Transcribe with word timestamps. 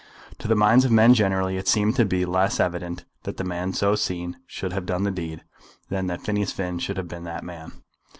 To 0.39 0.47
the 0.47 0.55
minds 0.55 0.83
of 0.83 0.89
men 0.89 1.13
generally 1.13 1.57
it 1.57 1.67
seemed 1.67 1.95
to 1.97 2.05
be 2.05 2.25
less 2.25 2.59
evident 2.59 3.05
that 3.21 3.37
the 3.37 3.43
man 3.43 3.71
so 3.71 3.93
seen 3.93 4.37
should 4.47 4.73
have 4.73 4.87
done 4.87 5.03
the 5.03 5.11
deed, 5.11 5.43
than 5.89 6.07
that 6.07 6.21
Phineas 6.23 6.51
Finn 6.51 6.79
should 6.79 6.97
have 6.97 7.07
been 7.07 7.25
that 7.25 7.43
man. 7.43 7.83